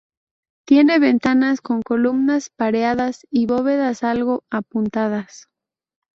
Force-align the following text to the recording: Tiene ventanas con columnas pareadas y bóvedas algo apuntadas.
Tiene 0.65 0.97
ventanas 0.97 1.61
con 1.61 1.83
columnas 1.83 2.49
pareadas 2.49 3.27
y 3.29 3.45
bóvedas 3.45 4.03
algo 4.03 4.43
apuntadas. 4.49 5.45